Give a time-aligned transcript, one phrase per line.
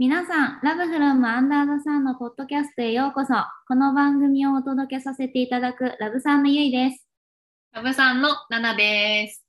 [0.00, 3.34] 皆さん、ラブフロムアンダーザさんのポッドキャストへようこそ。
[3.68, 7.06] この番組をお届けさせていただくラブさんのゆいです。
[7.72, 9.44] ラブさんのナナです。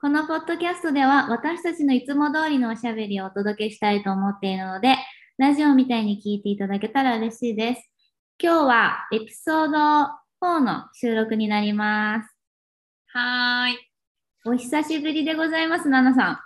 [0.00, 4.96] このポッドキャストでは私たちのいつも通りのおしゃべりをお届けしたいと思っているので、
[5.36, 7.90] ラジオみたいに聞いていただけたら嬉しいです。
[8.42, 9.76] 今日はエピソード
[10.40, 12.34] 4の収録になります。
[13.08, 13.78] はーい。
[14.46, 16.40] お久しぶりでございます、ナナさ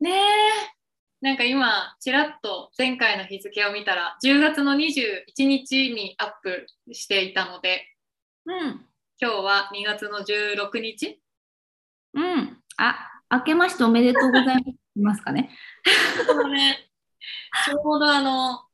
[0.00, 0.04] ん。
[0.04, 0.81] ねえ。
[1.22, 7.86] なんか今、ちらっと前回の日付を見たら、10月の21日にアップしていたので、
[8.44, 8.84] うん。
[9.20, 11.22] 今日は2月の16日？
[12.14, 12.58] うん。
[12.76, 12.96] あ、
[13.30, 15.50] 明けましておめでとうございますかね。
[16.50, 16.90] ね。
[17.66, 18.64] ちょうどあの、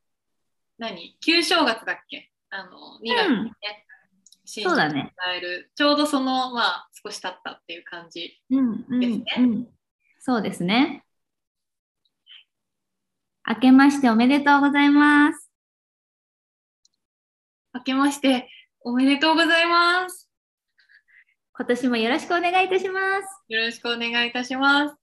[0.79, 1.19] 何？
[1.21, 2.31] 旧正月だっけ？
[2.49, 2.71] あの、
[3.05, 3.53] 2月にね、
[4.47, 8.41] 新そうだね迎える、ちょうどその、まあ、少し経ったっていう感じ。
[8.49, 9.69] うん、うん、ですねうん。
[10.19, 11.05] そうですね。
[13.51, 15.51] 明けましておめでとうございます。
[17.73, 18.47] 明けまして、
[18.83, 20.29] おめでとうございます。
[21.55, 23.45] 今年もよろしくお願いいたします。
[23.49, 24.97] よろしくお願いいたします。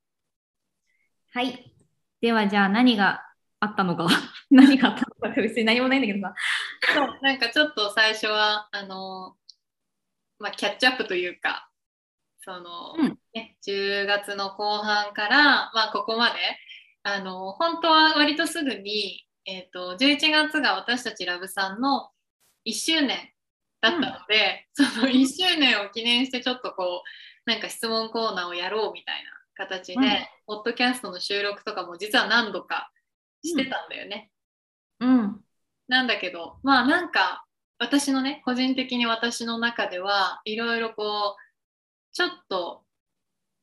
[1.33, 1.73] はい。
[2.21, 3.23] では、じゃあ何が
[3.59, 4.05] あったのか。
[4.51, 6.35] 何があったのか別に何もないんだけどさ。
[6.93, 9.35] そうなんかちょっと最初はあの、
[10.37, 11.67] まあ、キャッチアップというか
[12.41, 16.35] その、うんね、10月の後半から、まあ、ここまで
[17.07, 22.09] あの本当は割とすぐに、えー、と11月が私たちラブさんの
[22.67, 23.29] 1周年
[23.79, 27.03] だったので、その1周年を記念してちょっとこ
[27.45, 30.03] うなんか質問コーナーをやろうみたいな形で、うん
[30.47, 32.91] ポッドキャストの収録とかも実は何度か
[33.43, 34.29] してたんだよね。
[34.99, 35.41] うん。
[35.87, 37.45] なんだけど、まあなんか
[37.79, 42.83] 私のね、個人的に私の中ではいろいろこう、ちょっと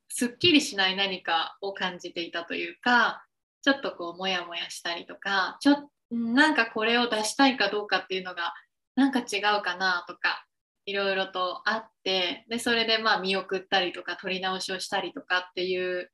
[0.08, 3.24] すっきりしない何かを感じていたというか、
[3.62, 8.54] ちょっとこう、もやもやしたりとか、ちょなんかこれを出したいかどうかっていうのが、
[8.96, 10.46] なんか違うかなとか、
[10.84, 16.10] いろいろとあって、で、それでまあ見送ったりとか、取り直しをしたりとかっていう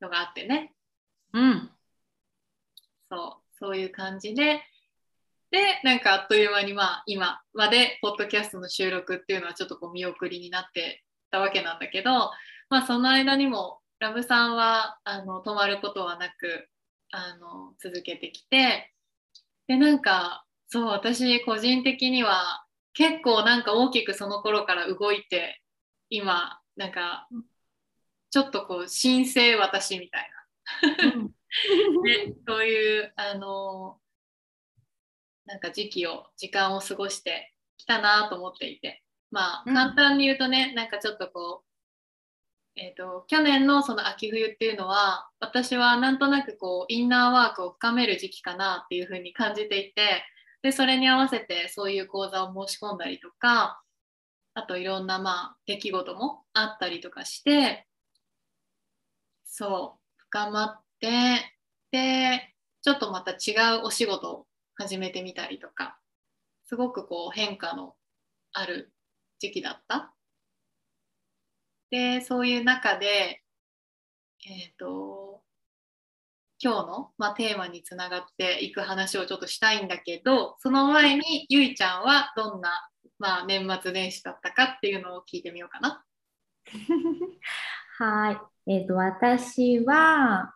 [0.00, 0.72] のがあってね。
[1.32, 1.70] うん。
[3.10, 4.62] そう、そういう感じで、
[5.50, 12.30] で、なんかあっという間にまあ今までポッドキャストの収録っていうのはちょっとこう見送りになってたわけなんだけど、
[12.68, 16.68] まあその間にもラブさんはあの止まることはなく
[17.10, 18.92] あの続けてきて、
[19.66, 25.62] で、なんかそう、私個人的には結構なんか大きくその頃から動いて、
[26.10, 27.28] 今、なんか
[28.30, 30.30] ちょっとこう新生私みたい
[31.02, 31.12] な。
[31.14, 31.32] うん。
[32.02, 33.98] ね、そういうあの
[35.46, 39.02] なんか時期を時間を過ごしてきたなと思っていて。
[39.30, 39.74] まあうん。
[39.74, 41.65] 簡単に言うとね、なんかちょっとこう、
[42.78, 50.22] えー、と去年のその秋冬っていうのは私はなんとなくこうインナーワークを深める時期かなっていうふうに感じていて
[50.62, 53.80] でそれに合わせてそういう講座を申し込んだりとか
[54.52, 57.86] あといろんなまあ出来事もあったりとかして
[59.44, 61.08] そう深まって
[61.92, 65.98] でちょっとまた違うお仕事を始めてみたりとか
[66.66, 67.94] すごくこう変化の
[68.52, 68.92] ある
[69.38, 70.15] 時期だった。
[71.90, 73.42] でそういう中で
[74.48, 75.42] えっ、と
[76.62, 82.88] 今日の、まあ、テーマにつながっていく話をちょっとしたいんだけどその前にゆいちゃんはどんな、
[83.18, 86.04] まあ、年末年始だったかっていうのを聞いてみようかな。
[87.98, 88.72] はい。
[88.72, 90.54] えっ、と、私は、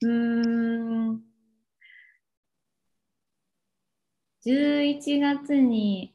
[0.00, 1.20] うん、
[4.44, 6.11] 11月に、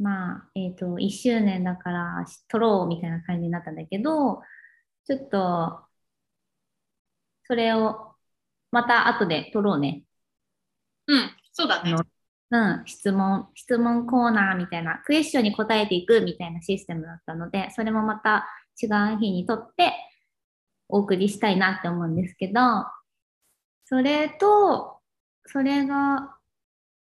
[0.00, 4.42] まあ、えっ、と、1周年だから撮ろうみたいな感じになったんだけど、
[5.04, 5.84] ちょっと、
[7.44, 8.14] それを
[8.70, 10.04] また後で撮ろうね。
[11.06, 11.94] うん、そうだね。
[12.52, 18.46] うん、質問、質問コーナーみたいな、クエスチョンに答えていくみたいなシステムだったので、それもまた
[18.82, 19.92] 違う日にとって
[20.88, 22.60] お送りしたいなって思うんですけど、
[23.84, 25.00] それと、
[25.46, 26.36] それが、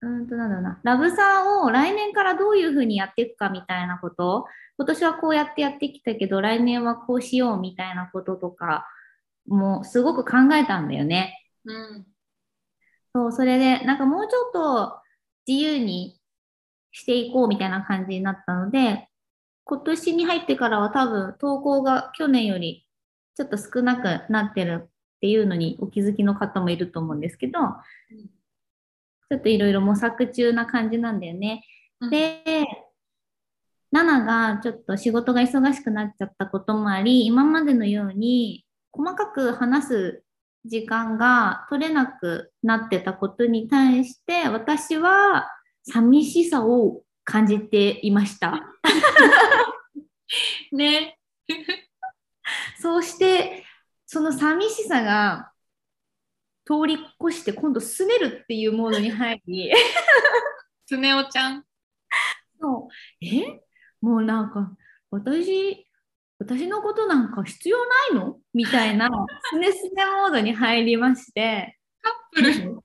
[0.05, 4.47] うーんとなんだろうな、ラブサーを来年からどういうふうにやっていくかみたいなこと、
[4.77, 8.87] 今年はこうやってやってきたけど、来年はこうしようみたいなこととか、
[9.47, 11.41] もうすごく考えたんだよね。
[11.65, 12.06] うん、
[13.15, 14.99] そう、それで、なんかもうちょっと
[15.47, 16.21] 自由に
[16.93, 19.09] していこうみたいな感じになったので、
[19.65, 22.87] 今年に入ってからは多分投稿が去年より
[23.35, 24.89] ちょっと少なくなってるっ
[25.21, 27.59] ていうのにお気づきの方もいると思うんですけど、
[29.35, 31.65] ちょっといろいろ模索中な感じなんだよね。
[32.01, 32.45] うん、で、
[33.91, 40.25] ナナがちょっと仕事が忙しくなっちゃったこともあり、今までのように細かく話す
[40.65, 45.49] 時間が取れなくなってたことに対して私は
[45.83, 48.63] 寂しさを感じていました。
[50.71, 51.19] ね。
[52.81, 53.65] そうして
[54.07, 55.51] その寂しさが
[56.67, 59.73] 通り越して今度拗ねるっていうモードに入り。
[60.87, 61.65] スネ夫ちゃん。
[62.61, 63.25] そう。
[63.25, 63.61] え？
[64.01, 64.73] もうなんか
[65.11, 65.87] 私
[66.39, 68.39] 私のことなんか必要ないの？
[68.53, 69.09] みたいな
[69.51, 71.79] すねすねモードに入りまして。
[72.03, 72.81] カップル。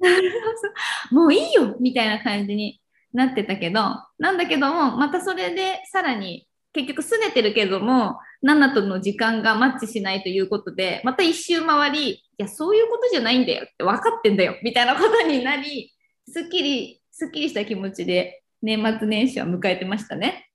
[1.12, 1.76] もういいよ！
[1.80, 2.80] みたいな感じに
[3.12, 3.80] なってたけど。
[4.18, 15.92] なんだけどもまたそれでさらに結局拗ねてるけどもナナとの時間がマッチしないということでまた一周回りいやそういうことじゃないんだよって分かってんだよみたいなことになり
[16.28, 20.50] すっきりすっきりした気持ちで年末年始は迎えてましたね。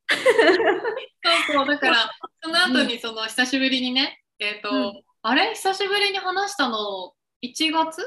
[1.48, 2.12] そうそう、だから、
[2.42, 5.04] その後にその久しぶりにね、えっ、と、うん。
[5.24, 5.54] あれ？
[5.56, 8.02] 久しぶりに話したの1月？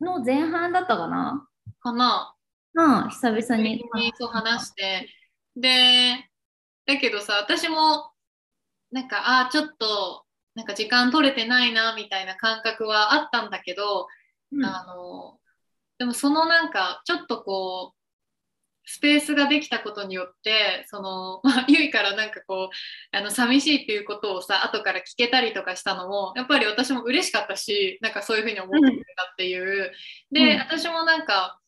[0.00, 1.48] の前半だったかな？
[1.80, 2.34] かな？
[2.74, 3.82] うん、久々に。
[3.94, 5.08] にそう話して、
[5.56, 6.30] で、
[6.86, 8.12] だけどさ、私も、
[8.92, 10.24] なんか、ああ、ちょっと、
[10.58, 14.08] なんか時間取れてないな、みたいな感覚はあったんだけど、
[14.50, 15.38] うんあの、
[15.98, 17.98] でもそのなんか、ちょっとこう、
[18.84, 29.92] スペースができたことによって、その、 まあ、ゆいからなんかこう、あの、寂しいっていうことをさ、後から聞けたりとかしたのも、やっぱり私も嬉しかったし、なんかそういうふうに思ってくれたっていう。
[30.32, 31.60] で、うん私もなんか、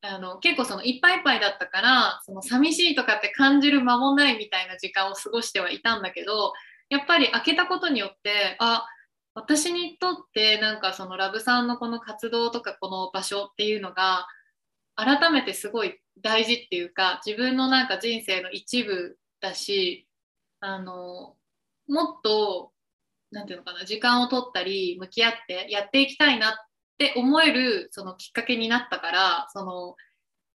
[0.00, 6.52] あの結構そのいっぱいいっぱいだったからその寂しいとかって感じる間もないみたいな時間を過ごしてはいたんだけど
[6.94, 8.86] やっぱり開けたことによってあ
[9.34, 14.28] 私にとってなんかそのラブさんのこの活動とかこの場所っていうのが
[14.94, 20.06] 改めてすごい大事っていうか自分のなんか人生の一部だし
[20.60, 21.34] あの
[21.88, 22.70] もっと
[23.32, 26.52] なんていうのかな時間を取ったり向き合ってやっていきたいなっ
[26.96, 29.96] て思えるそのきっかけになったからその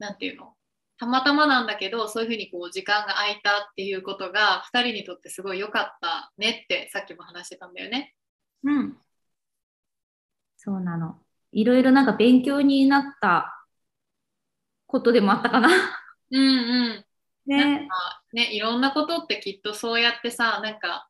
[0.01, 0.55] なんていうの
[0.99, 8.14] たまたまなんだけどそういうふうにこう時間が空いたっていうことが2人にとってすごい良かったねってさっきも話してたんだよね。
[8.62, 8.96] うん。
[10.56, 11.19] そうなの。
[11.52, 13.67] いろいろなんか勉強になった
[14.87, 15.69] ことでもあったかな。
[16.31, 17.05] うんうん
[17.47, 17.88] ね。
[18.32, 21.08] ね、いろんなことってきっとそうやってさなんか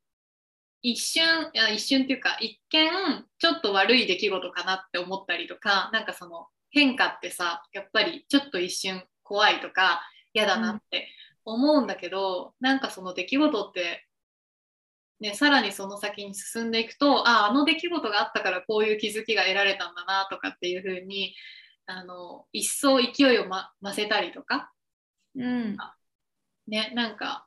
[0.83, 2.91] 一瞬いや一瞬っていうか一見
[3.39, 10.03] ちょっと悪い出来事かなって思ったりとかなんかその変化ってさやっぱりちょっと一瞬怖いとか
[10.33, 11.09] 嫌だなって
[11.45, 14.07] 思うんだけど、なんかその出来事って、
[15.21, 21.35] ね、さらにその先に進んでいくとあああの出来事があったからこういう気づきが得られたんだなとかっていう風に
[21.87, 24.73] あの一層勢いを、ま、増せたりとか
[25.37, 25.77] うん。
[26.67, 27.47] ね、なんか、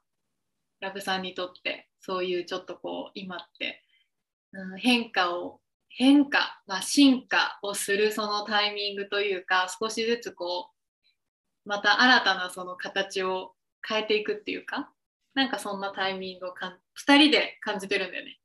[0.79, 3.83] ラブさんにとって、そういうちょっとこう、今って、
[4.53, 10.76] うん、変化を、変化、まあ、進化をするそのタイミングというか、少しずつこう、
[11.67, 13.53] また新たなその形を
[13.87, 14.89] 変えていくっていうか、
[15.33, 18.39] なんかそんなタイミングをかん2人で感じてるんだよね。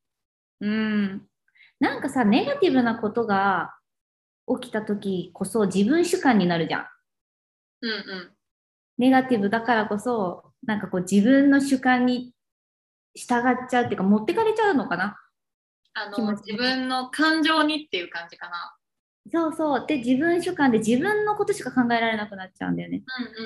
[0.61, 1.29] うん。
[1.81, 3.75] なんかさ、ネガティブなことが
[4.61, 6.87] 起きた時こそ自分主観になるじゃん。
[7.83, 8.33] うんうん。
[8.99, 12.35] ネガティブだからこそ、なんかこう自分の主観に
[13.15, 15.17] 従っちゃうっていうか、持ってかれちゃうのかな？
[15.95, 18.77] あの自分の感情にっていう感じかな。
[19.31, 19.87] そうそう。
[19.87, 23.03] で、自分主観で自分のことしか考えられなくなっちゃうんだよね。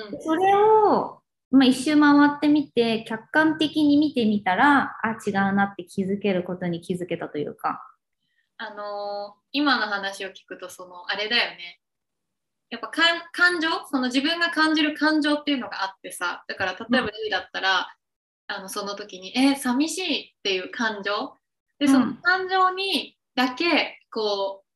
[0.09, 0.21] うんうん。
[0.21, 7.83] それを、まあ、一周回ってみて、客観的に見てみたら、あ、違うなって気づけることに気づけたというか。
[8.59, 11.79] あのー今の話を聞くとそのあれだよね
[12.69, 13.69] やっぱ感感情？
[13.89, 17.87] その自分が感じる感情っていうのがあってさだから例えばゆいだったら、
[18.47, 21.35] あのその時にえー寂しいっていう感情？
[21.77, 24.66] でうんその感情にだけこう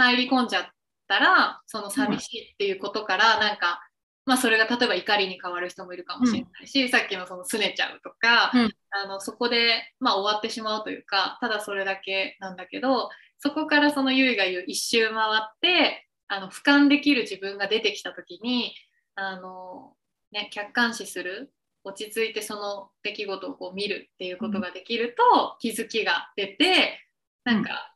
[0.00, 0.64] 入り込んじゃっ
[1.08, 3.80] たらその寂しいっていうことからなんか、
[4.26, 8.70] まあそれが例えば怒りに変わる人もいるかもしれないし、さっきのその拗ねちゃうとか、うん。
[8.92, 18.74] あのそこで、まあ、終わってしまうというかただそれだけなんだけどそこからそのゆいが言う一周回ってあの俯瞰できる自分が出てきた時に
[19.14, 19.92] あの、
[20.32, 21.52] ね、客観視する
[21.84, 27.00] 落ち着いてその出来事をこう見るっていうことができると、気づきが出て
[27.44, 27.94] なんか、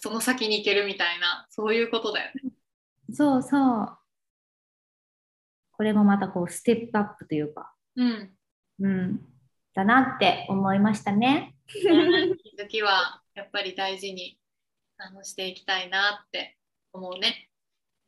[0.00, 2.50] その先に行けるみたいなそういうことだよね。
[3.12, 3.96] そうそう。
[5.72, 8.30] これもまたこう、ステップアップというか、うん、
[8.80, 9.20] うん、
[9.74, 11.54] だなって思いましたね。
[11.66, 11.78] 気
[12.60, 14.38] づきはやっぱり大事に
[14.98, 16.56] あのしていきたいなって
[16.92, 17.48] 思うね。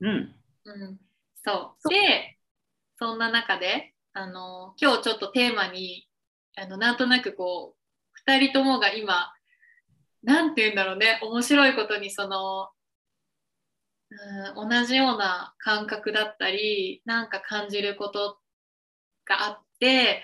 [0.01, 0.35] うん。
[0.65, 1.01] うん、
[1.43, 2.39] そうそうで
[2.99, 6.07] そんな中であの今日ちょっとテーマに
[6.57, 9.33] あのなんとなくこう2人ともが今
[10.23, 11.19] なんて言うんだろうね。
[11.23, 12.71] 面白いことにその
[14.57, 18.39] うん同じような感覚だったりなんか感じること
[19.25, 20.23] があって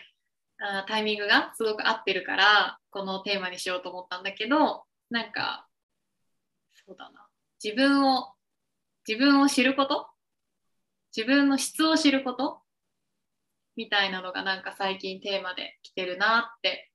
[0.61, 5.67] あタイミングがすごく合ってるからこのテーマにしようと思ったんだけどなんか
[6.87, 7.27] そうだな。
[7.63, 8.35] 自分を
[9.07, 10.07] 自分を知ること？
[11.17, 12.61] 自分の質を知ること？
[13.75, 16.91] みたいなのがなんか最近テーマで来てるなって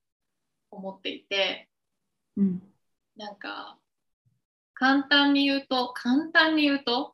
[0.69, 1.69] 思っていて、
[2.37, 2.61] うん、
[3.17, 3.77] なんか
[4.73, 7.13] 簡単に言うと簡単に言うと、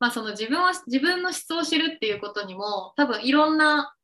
[0.00, 3.94] まあ、その自分を自分の質を知るっていうことにも多分いろんな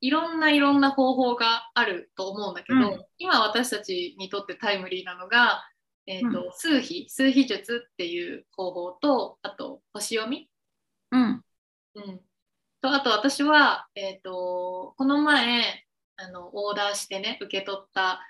[0.00, 5.62] いろんないろんな方法があると思うんだけど、うん、今私たちにとってタイムリーなのが、
[6.06, 10.48] えーと、うん、数比数比術っていう方法とあと星読み、
[11.12, 11.42] うん。
[11.96, 12.20] うん、
[12.80, 15.84] とあと私は、えーと、この前
[16.16, 18.20] あのオーダーしてね受け取った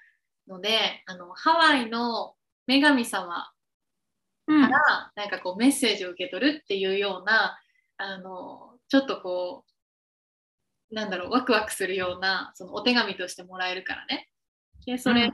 [0.51, 2.35] のであのハワイの
[2.67, 3.51] 女神様
[4.47, 7.59] から、なんかこうメッセージを受け取るっていうような
[7.97, 9.65] あのちょっとこ
[10.91, 14.29] うなんだろうワクワクするようなそのお手紙としてもらえるからね。
[14.87, 15.31] でそれ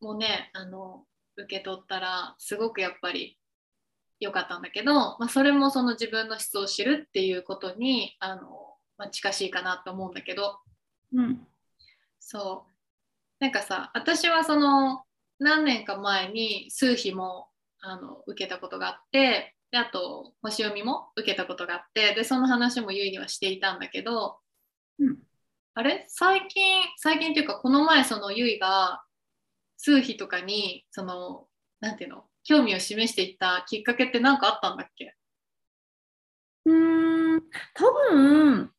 [0.00, 1.04] もね、あの
[1.36, 3.38] 受け取ったらすごくやっぱり
[4.18, 8.42] 良かったんだけど、まあ、それもその自分の質を知るっていうことにあの、
[8.96, 10.58] まあ、近しいかなと思うんだけど、
[11.12, 11.46] うん、
[12.18, 12.77] そう
[13.40, 15.04] なんかさ私はその
[15.38, 17.48] 何年か前に数秘も
[17.80, 24.38] あの受けたことがあってであと星読みも受けたことがあってでその話もゆいにはしていたんだけど、
[24.98, 25.18] うん、
[25.74, 26.04] あれ？
[26.08, 29.02] 最近最近っていうかこの前そのゆいが
[29.76, 31.46] 数秘とかにその
[31.80, 32.24] なんていうの？
[32.44, 35.14] 興味を示していったきっかけって何かあったんだっけ？
[36.64, 37.42] うん。
[37.74, 38.70] 多分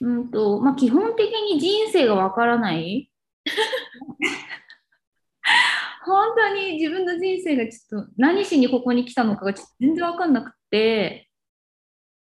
[0.00, 3.08] うんとまあ、基本的に人生がわからない
[6.04, 11.28] 本当に自分の人生がちょっと何しにここに来たのかがちょっと全然わかんなくて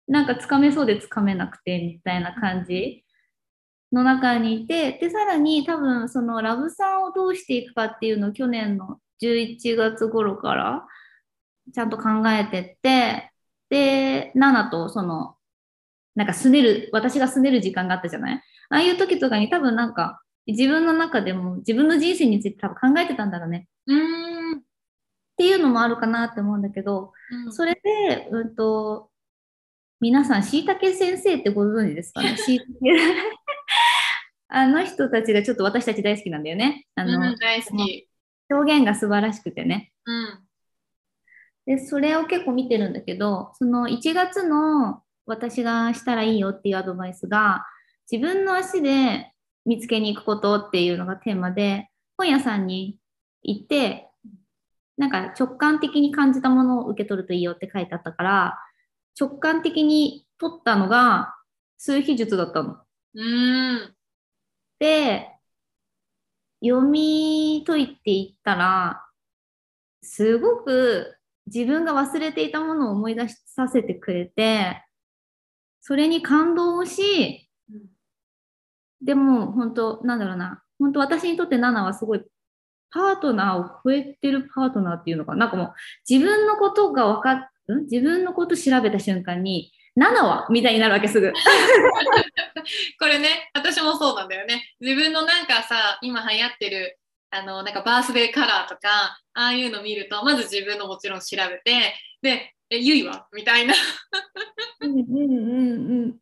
[0.06, 3.04] なんかつかめそうでつかめなくてみたいな感じ
[3.92, 10.87] の中にいてでさらに多分そのラブさんをどうしていくかっていうのを去年の11月頃から
[11.73, 13.30] ちゃんと考えてって
[13.71, 15.37] でナナとその
[16.14, 18.42] なんかすねる私がすねる時間があったじゃない？
[18.71, 23.68] ああいう時とかに多分なんか自分の中でも自分の人生について多分考えてたんだろうね。
[23.86, 24.62] うんっ
[25.36, 27.12] ていうのもあるかなって思うんだけど、
[27.46, 29.10] うん、それで、うんと、
[30.00, 32.36] 皆さん、しいたけ先生ってご存知ですかね？
[34.48, 36.86] あの人たちがちょっと私たち大好きなんだよね。
[36.94, 38.08] あの、うん、大好き。
[38.50, 39.90] 表現が素晴らしくてね。
[40.04, 40.38] うん。
[41.66, 47.66] で、それを結構見てるんだけど、その1月の私がしたらいいよっていうアドバイスが、
[48.10, 49.34] 自分の足で
[49.64, 52.99] 見つけに行くことっていうのがテーマで、本屋さんに
[53.42, 54.09] 行って、
[54.97, 58.59] なんか直感的に感じたものを受け取るといいよって書いてあったから、
[59.18, 61.35] 直感的に取ったのが
[61.78, 62.78] 数秘術だったの。
[63.14, 63.94] うん
[64.78, 65.30] で、
[66.62, 69.04] 読み解いていったら、
[70.02, 71.16] すごく
[71.47, 74.85] 自分が忘れていたものを思い出させてくれて、
[75.80, 77.43] それに感動をし、
[79.04, 82.23] でも本当、なんだろうな、本当私にとってナナはすごい
[82.90, 85.75] パートナーを超えてるパートナーっていうのかな、なんかもう
[86.08, 87.49] 自分のことが分かっ、
[87.90, 91.32] 自分のこと調べた瞬間に、7はみたいになるわけすぐ。
[92.99, 94.75] これね、私もそうなんだよね。
[94.80, 96.99] 自分のなんかさ、今流行ってる、
[97.30, 103.28] あの、なんかバースデーカラーとか、ああいうの見ると、まず自分のもちろん調べて、で、え、ゆいは？
[103.32, 103.75] みたいな。
[104.80, 106.18] うんうんうんうん。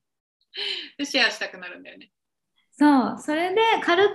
[0.98, 2.10] で、シェアしたくなるんだよね。
[2.82, 4.14] そう、それで軽く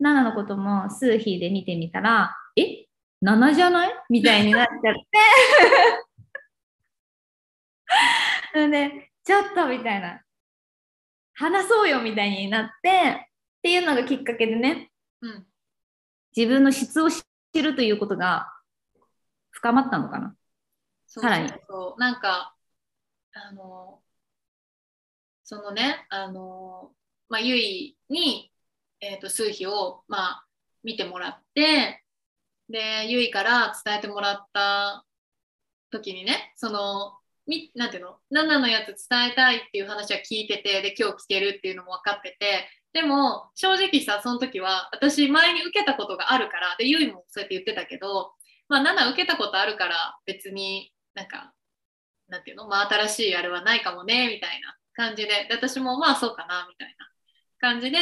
[0.00, 2.86] 7のことも数比で見てみたら、え
[3.24, 3.90] ?7 じゃない？
[4.08, 4.94] みたいになっちゃっ
[8.54, 10.22] て で、ちょっとみたいな。
[11.34, 14.92] 話そうよみたいになってっていうのがきっかけでね、
[15.22, 15.46] うん、
[16.36, 18.52] 自分の質を知るということが
[19.50, 20.36] 深まったのかな。
[21.06, 21.48] さらに。
[21.66, 22.54] そうなんか
[23.32, 24.02] あの
[25.42, 26.92] そのねあの
[27.30, 28.52] まあ、ゆいに、
[29.00, 30.46] えーと、数比を、まあ、
[30.82, 32.04] 見てもらって
[32.68, 35.04] でゆいから伝えてもらった
[35.90, 37.14] 時にねその
[37.46, 48.32] みなんていうの7のやつ伝えたいっていう話は聞いててで今日聞けるっていうのも分かっててでも正直さその時は私前に受けたことがあるからでゆいもそうやって言ってたけど、
[48.68, 51.52] まあ、7受けたことあるから別になんか
[52.28, 57.10] なんていうの、まあ、新しいあれはないかもねみたいな感じでで私もまあそうかなみたいな
[57.60, 57.98] 感じで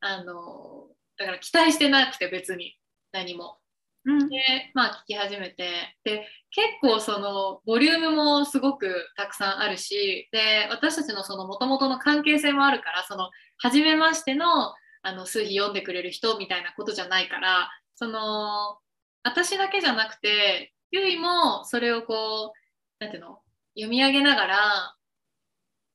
[0.00, 0.88] あの
[1.18, 2.76] だから期待してなくて別に
[3.12, 3.58] 何も。
[4.04, 4.28] うん。
[4.28, 4.36] で、
[4.74, 5.96] まあ、聞き始めて。
[6.04, 18.78] で結構そのボリュームもすごくたくさんあるしで私たちのその元々の関係性もあるからその初めましてのあの数日読んでくれる人みたいなことじゃないからその
[19.22, 22.52] 私だけじゃなくてゆいもそれをこ
[23.00, 23.38] うなんていうの
[23.74, 24.96] 読み上げながら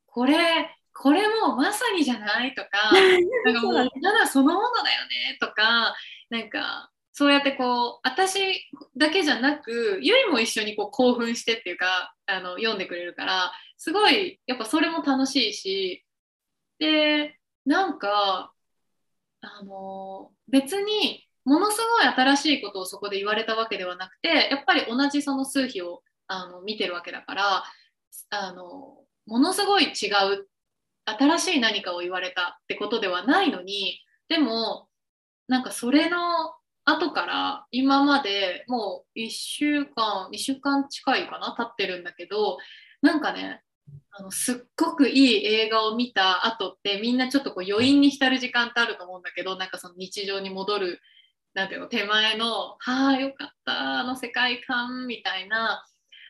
[0.08, 2.92] これこれもまさにじゃないとか
[3.46, 5.96] なんかもうただそのものだよねとか
[6.30, 16.04] なんかそうやってこう私だけじゃなくゆいも一緒にこう興奮してっていうかあの読んでくれるからすごいやっぱそれも楽しいし
[16.80, 18.54] でなんか
[19.42, 27.64] あの別にものすごい新しいことをそこで言われたわけではなくてやっぱり同じその数比をあの見てるわけだから
[28.30, 30.48] あのものすごい違う
[31.08, 34.88] 新しい何かを言われたってことではないのにでも
[35.48, 36.18] なんかそれの
[36.84, 42.58] 後から今までもう1週間2週間近いかな経ってるんだけど
[43.02, 43.62] なんかね
[44.12, 51.00] あのすっごくいい映画を見た後ってみんなちょっとこう余韻に浸る時間ってあると思うんだけどなんかその日常に戻る
[51.54, 55.86] なんていうの手前の「はあよかったあの世界観」みたいな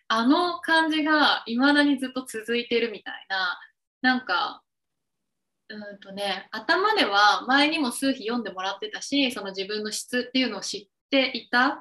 [0.08, 3.60] あの感じが未だにずっと続いてるみたいな
[4.02, 4.63] なんか
[5.69, 11.80] うんとね頭では前にも数日読んでもらってたしその自分の質っていうのを知っていた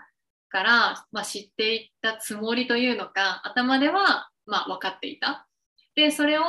[0.48, 5.48] から、まあ、知っていたつもりというのか頭ではまあ分かっていた。
[5.94, 6.44] でそれを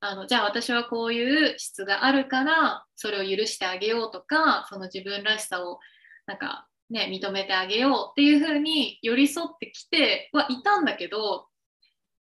[0.00, 5.80] あのじゃあ私はこういう質があるからそれを許してあげようとかその自分らしさを
[6.26, 11.48] なんかね認めてあげようっていう風に寄り添ってきてはいたんだけど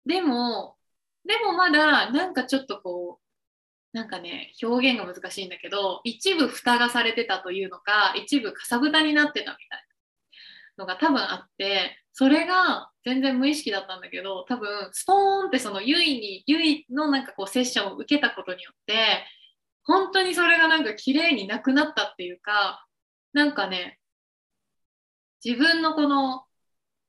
[0.07, 0.77] でも
[1.25, 3.22] でもまだなんかちょっとこう
[3.93, 9.85] なんかね表現が難しいんだけど一部蓋がされてたというのか一部かさぶたになってたみたい
[10.79, 19.25] なのが多分あってそれが全然無意識だったんだけど多分ストーンってそのゆいにゆいのなんかこうセッションを受けたことによって
[19.85, 22.87] 本当にそれがなんか綺麗になくなったっていうか
[23.33, 23.99] なんかね
[25.45, 26.45] 自分のこの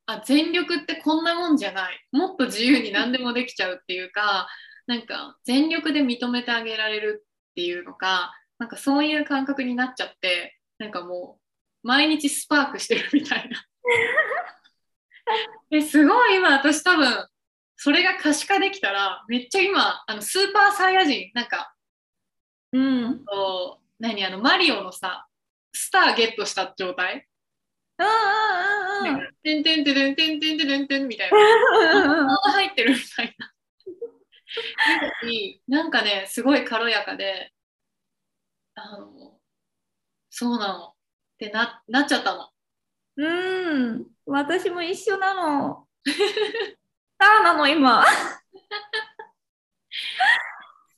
[0.06, 4.48] あ全力ってこんなもんじゃないもっと自由に何でもできちゃうっていうか
[4.88, 11.38] なんか全力で認めてあげられるっていうのかなんかそういう感覚になっちゃってなんかも
[11.84, 13.66] う毎日スパークしてるみたいな。
[15.70, 17.28] ですごい今私多分
[17.76, 21.74] それが可視化できたらめっちゃ今あのスーパーサイヤ人なんか
[22.72, 23.26] うん。
[23.26, 25.28] こう何あのマリオのさ
[25.74, 27.28] スターゲットした状態
[27.98, 29.34] うんうんうんうん。
[29.44, 33.33] てんてんてんてんてんてんてんてんみたいな 入ってるみたい
[35.68, 35.84] な。
[35.84, 37.52] なんかねすごい軽やかで
[38.76, 39.40] あの
[40.30, 40.94] そうなのっ
[41.38, 42.50] てななっちゃったの。
[43.16, 43.26] う
[43.98, 45.88] ん、私も一緒なの。
[46.06, 46.14] ス
[47.18, 48.04] ターなの今。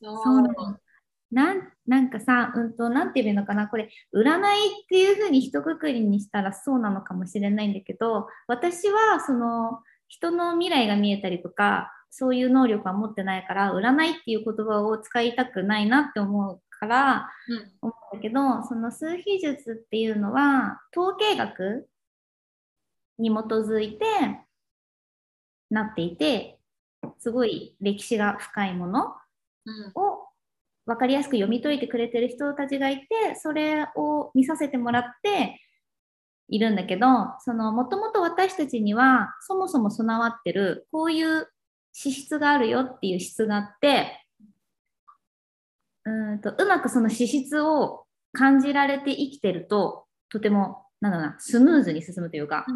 [0.00, 0.78] そうそうなの。
[1.30, 17.72] なんなんかさ、うんと、なんて言うのかな、これ、占いっていうふうに一括りにしたらそうなのかもしれないんだけど、私はその人の未来が見えたりとか、そういう能力は持ってないから、占いっていう言葉を使いたくないなって思うから、うん。
[17.82, 21.86] 思うんだけど、その数秘術っていうのは、統計学
[23.18, 24.06] に基づいて
[25.68, 26.58] なっていて、
[27.18, 29.14] すごい歴史が深いもの
[29.66, 29.92] うん。
[29.94, 30.26] を
[30.86, 35.60] 分かりやすく読み解いてくれてる人たちがいて、それを見させてもらって
[36.48, 37.08] いるんだけど、
[37.40, 41.48] そのもともと私たちにはそもそも備わってるこういう
[41.98, 44.22] 資質があるよっていう質があって、
[46.04, 52.66] うーんとうまくその資質を感じられて生きてると、とてもなんだろうなスムーズに進むというか、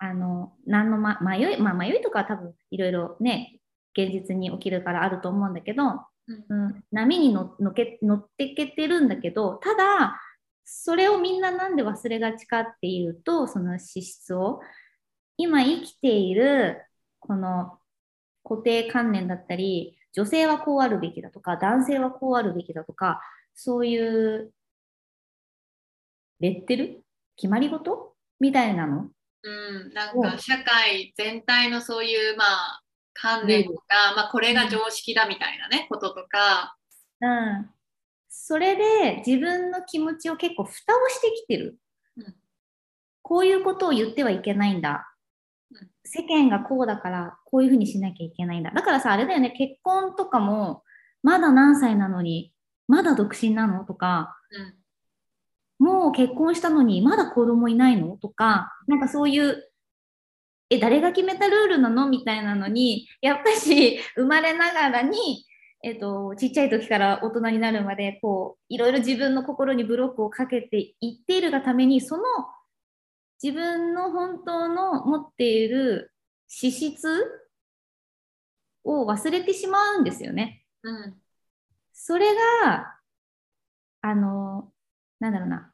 [0.00, 3.60] あの何の、ま、迷い、まあ、迷いとかは多分いろいろね
[3.96, 6.66] 現実に起きるからあると思うんだけど、うん。
[6.66, 10.20] うん、波にののけ乗ってけてるんだけどただ
[10.64, 14.60] それをみんななんで忘れがちかっていうとその資質を
[15.36, 16.82] 今生きている
[17.20, 17.79] この
[18.42, 23.20] 固定観念だったり女性はこうあるべきだとか男性はこうあるべきだとか
[23.54, 24.50] そういう
[26.40, 27.04] レッテル
[27.36, 28.14] 決まり事？
[28.40, 29.08] みたいなの？
[29.42, 32.80] うん、なんか社会全体のそういうまあ
[33.12, 36.76] 観念とか、まあ、これが常識だみたいなねこととか、
[37.20, 37.70] うん、
[38.28, 41.76] それで自分の気持ちを結構蓋をしてきてる、
[42.16, 42.34] うん。
[43.22, 45.09] こういうことを言ってはいけないんだ、うん
[46.12, 48.72] 世間がこうだからこういうふうにしなきゃいけないんだ。
[48.72, 50.82] だからさあれだよね結婚とかも
[51.22, 52.52] まだ何歳なのに
[52.88, 55.86] まだ独身なのとかうん。
[55.86, 58.18] もう結婚したのにまだ子供いないの？
[58.18, 59.64] とか、なんかそういう、
[60.68, 62.06] え、誰が決めたルールなの？
[62.06, 65.46] みたいなのに、やっぱし生まれながらに、
[65.82, 72.24] えっと、ちっちゃい時から大人になるまで、こう、いろいろ自分の心にブロックをかけていっているがために、その
[73.42, 76.12] 自分の本当の持っている
[76.46, 77.08] 資質
[78.84, 80.64] を忘れてしまうんですよね。
[80.82, 81.20] うん。
[81.92, 82.98] それが、
[84.02, 84.72] あの、
[85.18, 85.72] なんだろうな、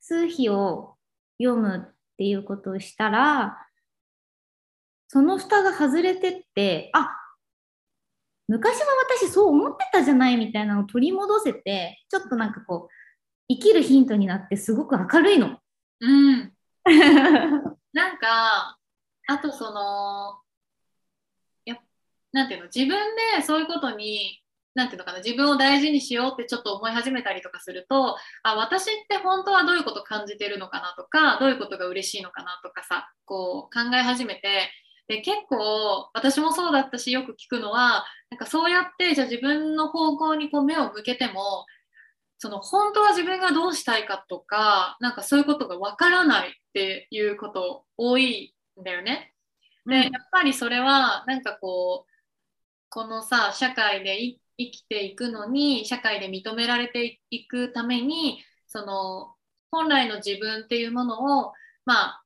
[0.00, 0.96] 数秘を
[1.40, 3.58] 読むっていうことをしたら、
[5.08, 7.08] その蓋が外れてって、あ
[8.48, 12.94] 昔は私そう思ってたじゃないみたいなのを取り戻せて、ちょっとなんかこう、
[13.48, 15.58] 生きるヒントになってすごく明るいの。
[16.00, 16.51] うん。
[17.92, 18.78] なんか、
[19.28, 20.40] あとその、
[21.64, 21.76] や
[22.32, 24.42] なんていうの、自分でそういうことに、
[24.74, 34.70] なんていうのかな、自分を大事にしようってちょっと思い始めたりとかすると、あ、私って本当はどういうこと感じてるのかなとか、どういうことが嬉しいのかなとかさ、こう考え始めて、
[35.08, 41.66] で結構私もそうだったしよく聞くのはなんかそうやってじゃあ自分の方向にこう目を向けても
[42.42, 49.32] その本当は自分がどうしたいかとかなんかそういうことがわからないっていうこと多いんだよね。
[49.86, 52.12] でやっぱりそれはなんかこう
[52.88, 59.36] このさ社会でい生きていくのに社会で認められていくためにその
[59.70, 61.52] 本来の自分っていうものを
[61.84, 62.24] まあ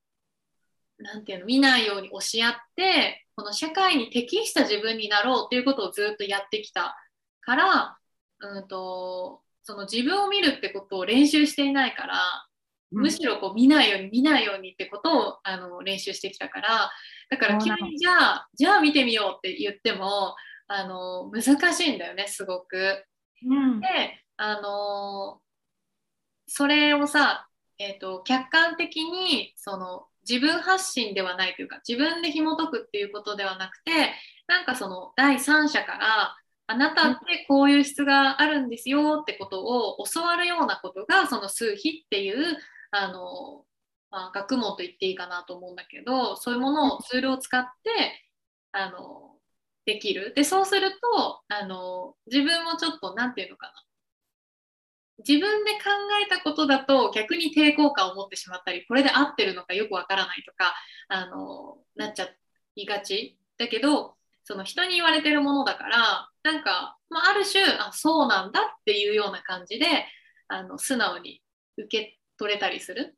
[0.96, 6.96] なんていうの見ないように教え合ってこの社会に適した自分になろうっていうことをずっとやってきた
[7.42, 7.98] から、
[8.40, 12.46] うんとその自分を見るってことを練習していないから、
[12.92, 16.90] むしろこう見ないように見ないようにってことをあの練習してきたから
[17.30, 20.36] だから急にじゃあじゃあ見てみようって言っても
[20.68, 23.04] あの難しいんだよねすごく。
[23.44, 23.80] うん。
[23.80, 23.86] で
[24.36, 25.40] あの
[26.46, 27.48] それをさ、
[27.80, 34.12] えー、と客観的にその自分発信ではないというか自分で紐解くっていうことではなくて
[34.46, 36.36] なんかその第三者から
[36.68, 42.56] あなたってこういう質があるんですよってことを教わるようなことがその数秘っていう
[42.90, 43.64] あの、
[44.10, 48.24] まあ、学問と言っていいかなと思うんだけどそういうものをツールを使って
[48.72, 49.36] あの
[49.86, 50.32] できる。
[50.34, 53.72] でそうするとあの自分もちょっと何て言うのかな。
[55.26, 55.78] 自分で考
[56.22, 60.74] えたことだと逆に抵抗感を持ってしまったりこれで合ってるのかよくわからないとか
[61.08, 62.28] あのなっちゃ
[62.74, 63.38] いがち。
[63.58, 64.15] だけど
[64.46, 69.86] その人に言われてるものだからなんか、まあ、ある種あそうなんだっていうような感じで
[70.46, 71.42] あの素直に
[71.76, 73.16] 受け取れたりする。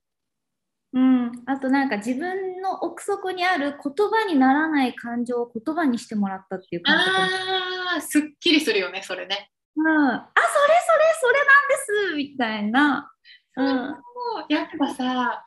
[0.95, 9.51] うん、あとなんか自分の奥底にある言葉にならない感情を言葉にしてもらったっていう感覚あーすっきりするよねそれね。
[9.77, 13.13] うん、あそれそれそれなんですみたいな、
[13.57, 13.67] うん、
[14.49, 15.45] やっぱさ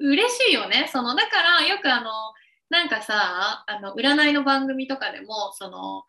[0.00, 0.88] 嬉しいよね。
[0.92, 2.10] そのだからよくあの
[2.70, 6.04] なんかさあの占いの番組とかでもその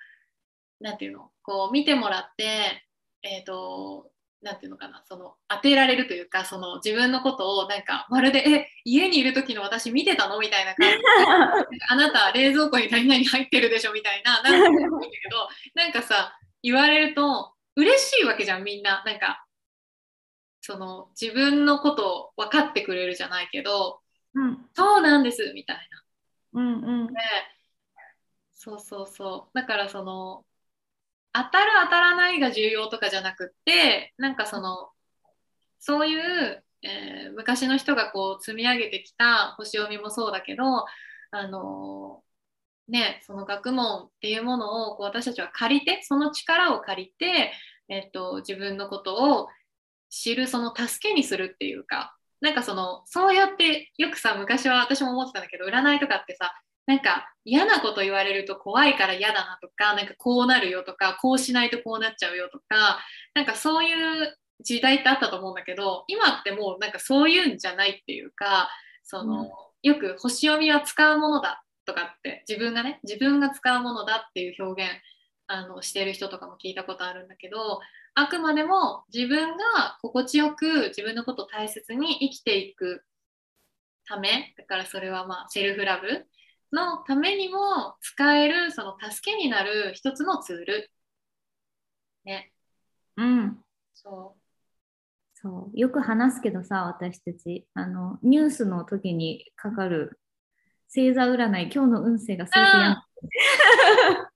[0.80, 2.88] なんていうのこう見てもらって
[3.24, 4.10] えっ、と
[4.42, 19.04] なんていうのかなその当てられるというかその自分のことをなんかまるでえ家にいる時の私見てたのみたいな感じで あなた冷蔵庫に何々入ってるでしょみたいななんか言うんだけどなんかさ言われると嬉しいわけじゃんみんな。
[19.06, 19.46] なんか
[20.62, 24.02] その自分のことを分かってくれるじゃないけど
[24.34, 24.70] うん。
[24.74, 25.90] そうなんですみたい
[26.54, 27.14] うんうん。
[27.14, 27.20] なで
[28.54, 29.58] そうそうそう。
[29.58, 30.46] だからその
[31.34, 34.92] 当たる当たらないが重要とかじゃなくってなんかその
[35.80, 40.86] そういう、えー昔の人がこう積み上げてきた星読みもそうだけど
[41.32, 42.24] あの
[42.88, 47.54] ねその学問っていうものをこう私たちは借りてその力を借りて、
[47.90, 49.48] えっと自分のことを
[50.10, 56.54] 知るその助けにするっていうかなんかそのそうやってよくさ昔は私も思ってたんだけど占いとかってさ
[56.88, 63.00] なんか嫌なこと言われると怖いから嫌だなとかなんかこうなるよとかこうしないとこうなっちゃうよとか
[63.36, 68.70] なんかそういう時代ってあったと思うんだけど今ってもうなんかそういうんじゃないっていうか
[69.04, 69.50] その、うん。
[69.84, 74.92] よく星読みは使うものだとかって自分がね自分が使うものだっていう表現
[75.52, 77.82] あのしてる人とかも聞いたことあるんだけど
[78.14, 83.04] あくまでも自分が心地よく自分のことを大切に生きていく
[84.08, 86.26] ためだからそれはまあセルフラブ
[86.74, 90.90] のためにも使えるその助けになる一つのツール。
[92.24, 92.54] ね。
[93.18, 93.58] うん
[93.94, 94.36] そ
[95.34, 100.20] そうよく話すけどさ私たちあのニュースの時にかかる
[100.88, 102.98] 星座占い今日の運勢がすごくやんう。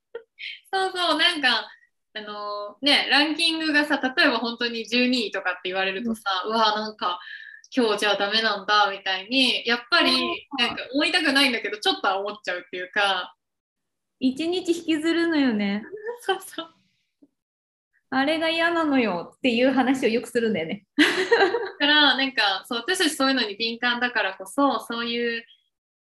[0.75, 1.69] そうそう、なんか、
[2.13, 7.19] あのね、ランキングがさ、例えば本当に12位とかって言われるとさ、うわ、なんか、
[7.75, 10.11] 今日じゃあダメなんだみたいにやっぱり
[10.57, 13.35] なんか思いたくないんだけどちょっとは思っちゃうっていうか。
[14.19, 15.83] 一日引きずるのよね。
[16.21, 16.67] そうそう。
[18.11, 20.85] あれが嫌なのよっていう話をよくするんだよね。
[20.97, 21.03] だ
[21.79, 25.45] からなんかそう私たちそういうのに敏感だからこそそういう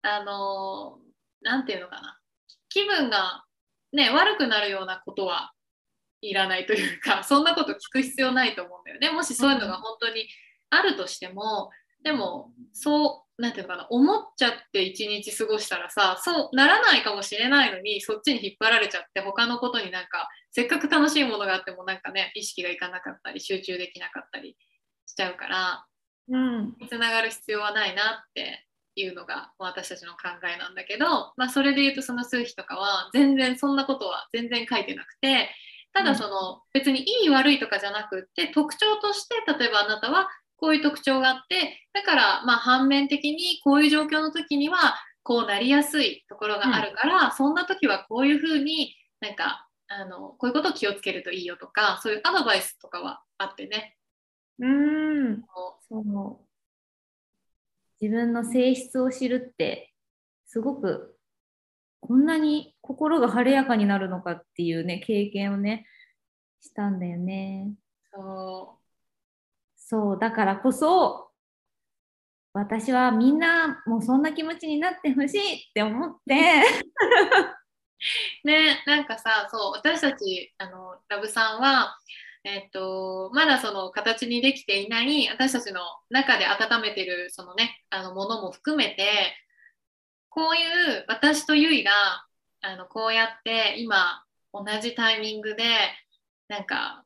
[0.03, 1.01] あの
[1.43, 2.21] なんていうのかな。
[2.69, 3.45] 気分が
[3.95, 5.53] ね悪くなるようなことは
[6.21, 10.29] いらないというか そんなこと聞く必要ないと思うんだよねもしそういうのが本当に
[10.71, 11.71] あるとしても、
[12.03, 24.57] でもそうなんていうのかな思っちゃって一日過ごしたらさそうならないかもしれないのにそっちに引っ張られちゃって他のことになんかせっかく楽しいものがあってもなんかね意識がいかなかったり集中できなかったり
[25.07, 25.87] しちゃうから
[26.29, 26.77] うん。
[26.89, 28.64] つながる必要はないなって
[28.97, 35.51] いうのが私たちの考えなんだけど、まあ、それで言うとその数比とかは全然そんなことは全然書いてなくて
[35.93, 53.97] ただその別にいい悪いとかじゃなくって特徴として例えばあなたはこういう特徴があってだからまあ反面的にこういう状況の時にはこうなりやすいところがあるから、そんな時はこういうふうになんかあのこういうことを気をつけるといいよとかそういうアドバイスとかはあってね。
[54.59, 55.43] うん。
[55.43, 56.54] こそう。
[58.05, 59.95] 自分の性質を知るって、
[60.47, 61.17] すごく、
[62.01, 65.87] こんなに心が晴れやかになるのかっていうね、経験をね、
[66.61, 67.73] したんだよね。
[68.13, 68.79] うそ
[69.75, 71.31] そう、だからこそ、
[72.53, 76.35] 私はみんなもうそんな気持ちになってほしいって思って、
[78.45, 81.99] う ねなんかさそう私たちあのラブさんは
[82.45, 85.81] えっとまだその形にできていない私たちの
[86.11, 89.35] 中で温めてるそのねあのものも含めて
[90.29, 90.61] こうい
[90.99, 91.91] う私とゆいが
[92.61, 95.65] あのこうやって今同じタイミングで
[96.49, 97.05] なんか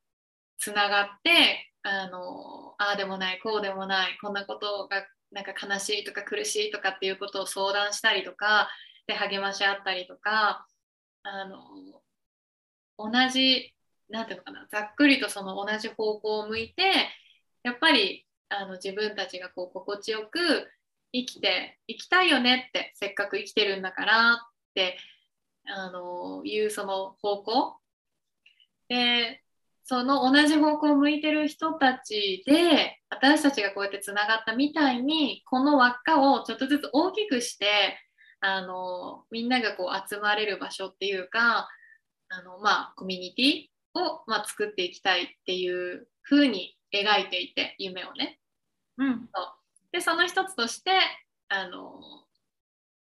[0.59, 8.69] つながってあのああでもないこうでもないこんなことがなんか悲しいとか苦しいとかっていうことを相談したりとか
[9.07, 10.67] で励まし合ったりとか
[11.23, 11.61] あの
[12.99, 13.73] 同じ
[14.09, 16.83] なんていうかなざっくりとその同じ方向を向いて
[17.63, 20.39] やっぱりあの自分たちがこう心地よく
[21.13, 24.37] 生きていきたいよねってせっかく生きてるんだからっ
[24.75, 24.99] て
[25.67, 27.77] あのいうその方向。
[28.89, 29.43] で
[29.85, 37.99] その同じ方向を向いてる人たちで私たちがこうやってつながったみたいにこの輪っかをちょっとずつ大きくして
[38.41, 41.69] あのみんながこう集まれる場所っていうか
[42.29, 48.39] あの、まあ、コミュニティを、まあ、作っていきたいっていう風に描いていて夢をね。
[48.99, 49.29] うん、
[49.93, 50.91] でその一つとして
[51.49, 52.01] あの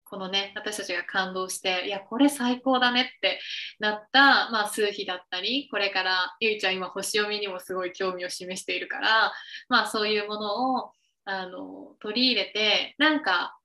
[0.04, 3.40] このね私たちが感動していやこれ最高だねって
[3.78, 9.32] なった、まあ、数日だったりこれからゆいちゃん今星読みにもすごい興味を示しているから、
[9.68, 10.92] まあ、そういうものを
[11.24, 13.56] あの取り入れてなんか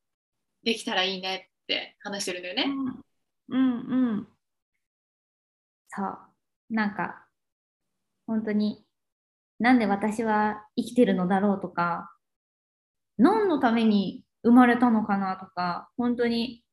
[0.63, 2.65] できたらいいねって話してるんだよね。
[3.49, 4.27] うん、うん、うん。
[5.87, 6.17] そう、
[6.69, 7.25] なんか、
[8.27, 8.85] 本当に、
[9.59, 12.11] なんで私は生きてるのだろうとか、
[13.17, 16.63] 何のために生まれたのかなとか、本当に、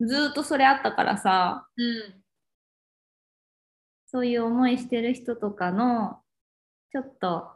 [0.00, 2.22] ずっとそれあったからさ、うん
[4.10, 6.22] そういう思いしてる人とかの、
[6.92, 7.52] ちょっと、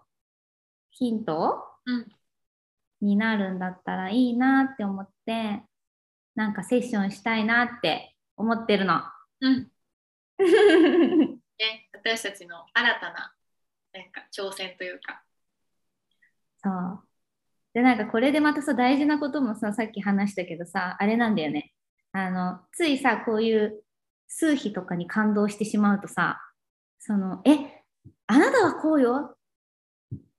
[0.91, 2.13] ヒントうん
[3.01, 5.63] になるんだったらいいなって思って、
[6.35, 9.01] なんかセッションしたいなって思ってるの。
[9.41, 9.69] うん
[11.63, 13.33] ね、私たちの新たな
[13.93, 15.23] なんか挑戦というか。
[16.63, 17.01] そう。
[17.73, 21.73] で、なんかこれでまたさ、大事なこともさ、さっき話したけどさ、あれなんだよね。
[22.13, 23.85] あの、ついさ、こういう
[24.27, 26.41] 数比とかに感動してしまうとさ、
[26.99, 27.83] その、え、
[28.27, 29.37] あなたはこうよ。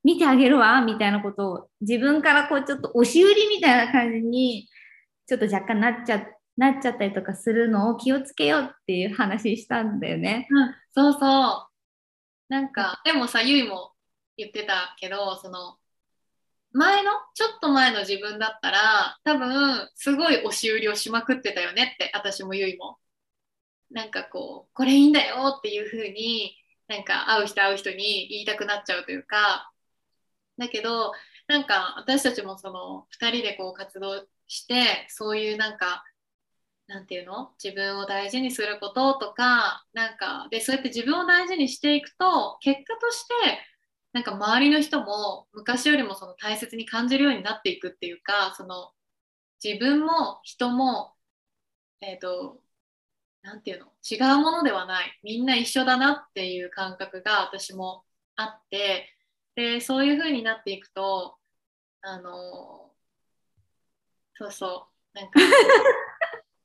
[0.03, 4.67] 見てあげるわ、みたいなことを自分からこうちょっと押し売りみたいな感じに、
[5.25, 6.23] ちょっと若干なっちゃっ、
[6.57, 10.47] なっちゃったりとかするのを気をつけようっていう話したんだよね。
[10.49, 11.73] うん、そうそう。
[12.49, 13.93] なんか、でもさ、ゆいも
[14.37, 15.77] 言ってたけど、その、
[16.71, 22.97] 前の、ちょっと前の自分だったら、多分、すごい押し売りをしまくってたよねって、私もゆいも。
[23.91, 26.55] なんかこう、これいいんだよっていう風に、
[26.87, 29.71] なんか会う人会う人に言いたくなっちゃうというか、
[30.57, 31.13] だけど、
[31.47, 36.03] なんか私たちもその2人でこう活動して、そういうなんか、
[36.87, 37.51] なんていうの？
[37.63, 43.33] 自分を大事にすることとかなんかでそうやって自分を大事にしていくと結果として
[44.11, 48.91] なんか周りの人も昔よりもその大切に感じるようになっていくっていうかその
[49.63, 51.13] 自分も人も
[52.01, 52.59] えっ、と
[53.43, 53.87] なんていうの？
[54.09, 55.19] 違うものではない。
[55.23, 58.03] みんな一緒だなっていう感覚が私も
[58.35, 59.09] あって
[59.55, 61.35] でそういう風になっていくと
[62.01, 62.91] あの
[64.35, 65.39] そうそうなんか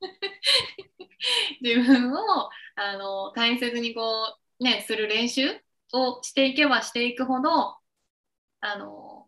[1.61, 5.59] 自分をあの大切にこうねする練習
[5.93, 7.77] をしていけばしていくほど
[8.61, 9.27] あの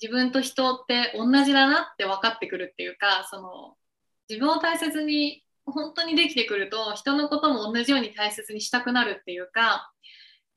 [0.00, 3.76] 自分と人って同じだなって分かってくるっていうかその
[4.28, 9.90] 自分を大切に本当にできてくると人のことも同じように大切にしたくなるっていうか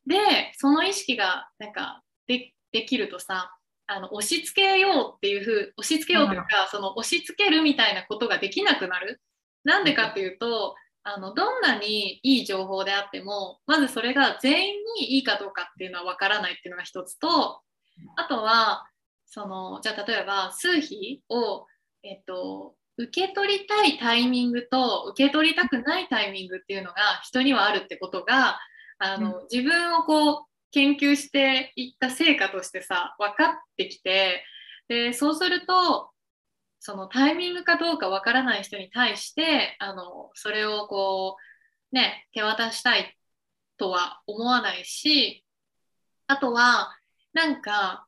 [0.06, 0.18] で
[0.58, 3.56] その意識がなんかでできるとさ
[3.92, 9.20] あの押し付けようっていうふう押し付けようというか、その押し付けるみたいなことができなくなる。
[9.63, 17.62] なんでかっていうとあのどんなにいい情報であってもまずそれが全員にいいかどうかっていうのは分からないっていうのが一つと
[18.15, 18.86] あとは
[19.26, 21.65] そのじゃあ例えば数比を、
[22.04, 28.60] えっと、受け取りたいタイミングと受け取りたくないタイミングっていうのが人にはあるってことが
[29.02, 34.43] あの、自分をこう研究していった成果としてさ分かってきて
[34.88, 36.10] でそうすると
[36.80, 41.38] そのタイミングかどうか分からない人に対してあのそれをこ
[41.92, 43.18] うね手渡したい
[43.78, 45.44] とは思わないし
[46.28, 46.96] あとは
[47.34, 48.08] なんか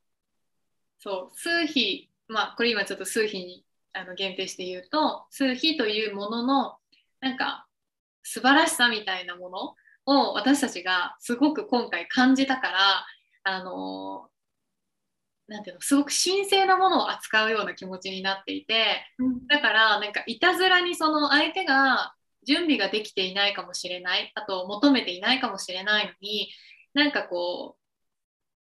[0.99, 6.75] そう数比まあこれ今ちょっと数比にあの限定して言うと数比というものの
[7.19, 7.67] なんか
[8.23, 13.05] 素晴らしさみたいなものを私たちがすごく今回感じたから
[13.43, 14.29] あの
[15.51, 22.15] なんていうのすごく神聖なものを扱うような気持ちになっていて、うん、だからなんかいたずらにその相手が
[22.47, 26.49] 準備ができていないかもしれないあと求めていないかもしれないのに
[26.93, 27.81] なんかこう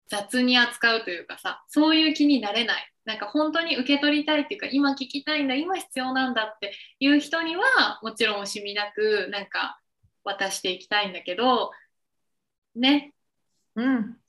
[0.09, 2.87] 雑に扱うというかさそういう気になれない。
[3.03, 9.79] なんか本当に受け取りたいっていうか今聞きたいんだ今必要なんだっていう人にはもちろん惜しみなくなんか
[10.23, 11.71] 渡していきたいんだけど
[12.75, 13.13] ね。
[13.75, 14.21] うん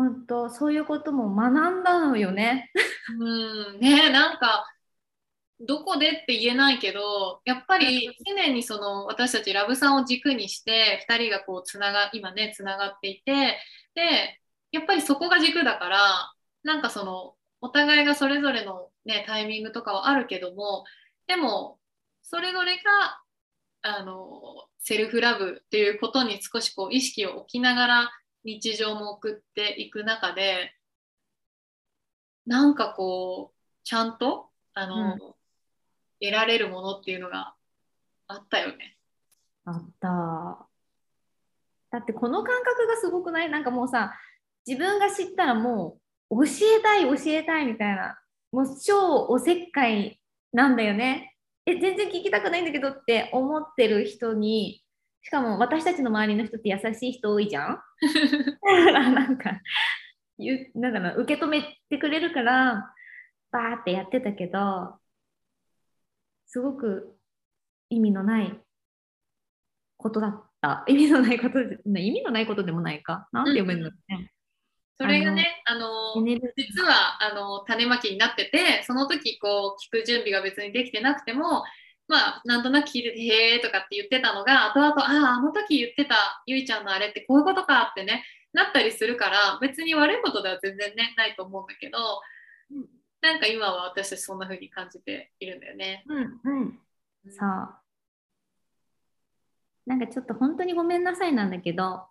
[0.00, 2.70] 本当そういうことも学んだのよね。
[3.18, 4.66] うんねなんか
[5.60, 13.58] どこでって言えないけどやっぱり常にその私たちラブさんを軸にして2人がこうつなが今ねつながっていて
[13.94, 14.40] で
[14.72, 16.32] やっぱりそこが軸だから
[16.62, 20.84] なんかそのお互いがそれぞれの、ね、タイミングとかはあるけども
[21.26, 21.78] でも
[22.22, 23.20] それぞれが
[23.82, 24.24] あの
[24.78, 28.10] セルフラブっていうことに少しこう意識を置きながら
[28.44, 30.72] 日常も送っていく中で
[32.46, 35.18] なんかこうちゃんとあの、うん、
[36.20, 37.54] 得られるものっていうのが
[38.26, 38.96] あったよね。
[39.64, 40.66] あった。
[41.90, 43.50] だってこの感覚がすごくない？
[43.50, 44.14] なんかもうさ
[44.66, 45.98] 自分が知ったらも
[46.30, 48.18] う教えたい教えたいみたいな
[48.52, 50.20] もう超おせっかい
[50.52, 51.36] なんだよね。
[51.66, 54.82] え全然聞きたくないんだけどって思ってる人に
[55.22, 57.82] しかも私たちの周りの人って優しい人多いじゃん？
[58.62, 59.60] なんか
[60.74, 62.94] なんだろう受け止めてくれるから
[63.50, 64.98] バーってやってたけど
[66.46, 67.16] すごく
[67.90, 68.58] 意味のない
[69.96, 70.84] ことだった。
[70.86, 73.28] 意味のないこと意味のないことでもないか？
[73.32, 74.32] なんて読めるのね、
[74.98, 76.14] それがね、あの
[76.56, 81.64] 実はあの種まきになってて、その時こう聞く準備が別にできてなくても、
[82.10, 91.98] まあ、なんとなく聞いてて、へえとかって言ってたのが、後々、ああ、あの時言ってたゆいちゃんのあれってこういうことかってね、なったりするから、別に悪いことでは全然ね、ないと思うんだけど、
[93.22, 96.02] なんか今は私たちそんな風に感じているんだよね。
[96.08, 96.78] うんうん。
[97.28, 97.68] そう。
[99.86, 102.06] なんかちょっと本当にごめんなさいなんだけど、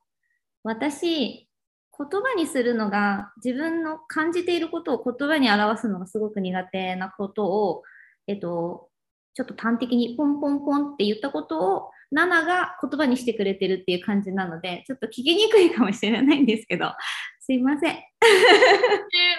[0.64, 1.50] 私、
[1.98, 7.84] 言葉にするのが自分の感じていることを言葉に表すのがすごく苦手なことを、
[8.28, 8.89] えっと、
[9.34, 16.92] ちょっと端的にポンポンポンって言ったことをナナが言葉にしてくれてるっていう感じなのでちょっと聞きにくいかもしれないんですけど
[17.40, 17.94] すいません。
[17.94, 17.98] え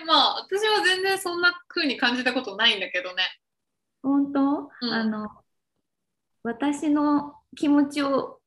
[0.03, 3.23] ー、まあ私は全然そんな風に感じたことないんだけどね。
[4.03, 5.29] 本当、うん、あの
[6.43, 8.41] 私の気持ちを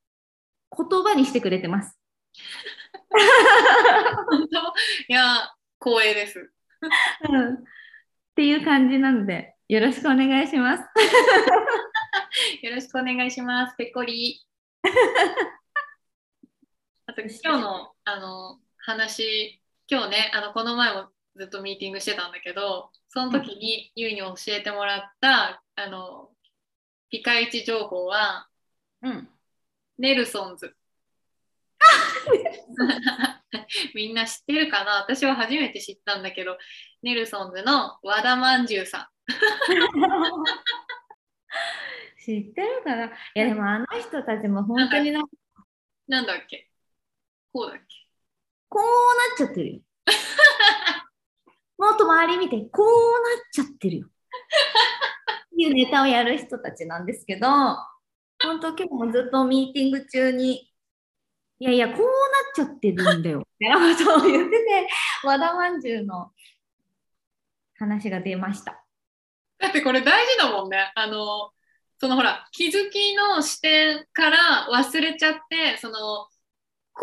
[0.75, 1.97] 言葉にしてくれてます。
[4.29, 4.57] 本当？
[5.07, 6.51] いや、光栄です。
[7.29, 7.57] うん、っ
[8.35, 10.83] ていう感じなので、よろしくお願いします。
[12.61, 13.75] よろしくお願いします。
[13.77, 14.45] ぺっこり。
[17.05, 26.29] あと今日のあの話、今日ね、あのこの前もずっとミーティングしてたんだけど、その時にゆいに教えてもらった、あの
[27.09, 28.49] ピカイチ情報は、
[29.01, 29.29] うん、
[29.97, 30.75] ネルソンズ。
[33.95, 34.95] みんな知ってるかな？
[34.95, 36.57] 私は初めて知ったんだけど、
[37.01, 39.12] ネルソンズの和田まんじゅうさん。
[42.25, 43.05] 知ってるかな？
[43.05, 45.21] いやでもあの人たちも本当にな
[46.07, 46.69] なんだっけ？
[47.51, 47.85] こうだっけ？
[48.69, 48.87] こうな
[49.35, 49.81] っちゃってるよ。
[51.77, 52.93] もっと周り見て、こうな
[53.41, 54.07] っちゃってるよ。
[54.07, 54.09] っ
[55.55, 57.47] ていうネタをやる人たちなんですけど、
[58.41, 60.71] 本当今日もずっとミーティング中に、
[61.59, 62.05] いやいや、こうなっ
[62.55, 63.47] ちゃってるんだよ。
[63.59, 64.87] みたいなことを言ってて、
[65.23, 66.31] 和田まんじゅうの
[67.77, 68.82] 話が出ました。
[69.63, 70.91] だってこれ大事だもんね。
[70.93, 71.51] あの、
[71.97, 75.93] そのほら、気づきの視点から忘れちゃって、その、
[76.91, 77.01] こ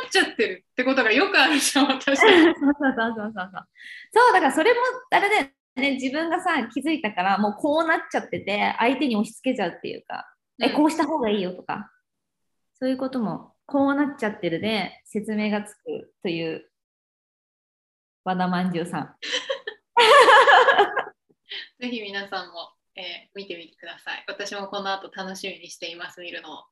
[0.00, 2.20] うなっちゃってるってことがよくあるじゃん、私。
[2.20, 3.68] そ うそうそうそうそうそう。
[4.12, 11.90] そう、だからそれもあれで、ね、自分がさ、気づいたから、もうこうなっちゃってて、相手に押し付けちゃうっていうか、え、こうした方がいいよとか、
[12.74, 16.68] そういうことも、こうなっちゃってるで説明がつくという
[18.22, 19.16] 和田まんじゅうさん。
[21.82, 23.02] ぜひ皆さんも、えー
[23.34, 24.24] 見てみてください。
[24.28, 26.64] 私もこの後楽しみにしています、見るのを。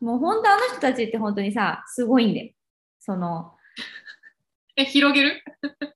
[0.00, 2.54] もう本当あの人たちって本当にさ、すごいんで、
[2.98, 3.52] その、
[4.76, 5.44] え、広げる？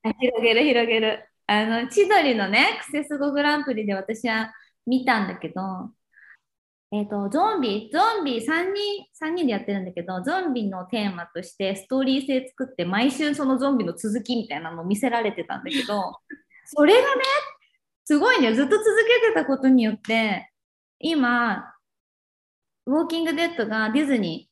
[0.02, 1.26] あ 広げる広げる。
[1.46, 4.52] あの、千鳥のね、クセスゴグランプリで私は
[4.84, 5.62] 見たんだけど、
[6.92, 16.20] えっ、と、ゾンビ、ゾンビ3人、三人でやってるんだけど、ゾンビのテーマとしてストーリー性作って、毎週そのゾンビの続きみたいなのを見せられてたんだけど、
[16.66, 17.22] それがね、
[18.04, 18.84] すごいね、ずっと続
[19.22, 20.50] けてたことによって、
[20.98, 21.74] 今、
[22.86, 24.50] ウォーキングデッドがディズニ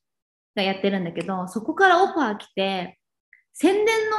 [0.57, 2.98] ーがやってるんだけど、そこからオファー来て、
[3.53, 4.16] 宣伝の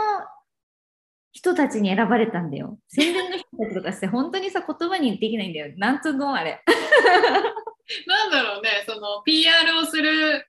[1.31, 2.77] 人たちに選ばれたんだよ。
[2.89, 5.73] 宣伝の人たちとかして、本当にさ、言葉にできないんだよ。
[5.77, 6.63] なんつうのあれ。
[8.07, 10.47] なんだろうね、その PR をする、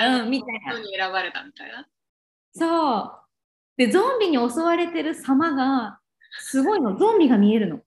[0.00, 1.88] うんみたいな人に選ばれたみたいな。
[2.52, 3.12] そう。
[3.76, 6.00] で、ゾンビに襲われてる様が、
[6.40, 6.96] すごいの。
[6.96, 7.80] ゾンビが見えるの。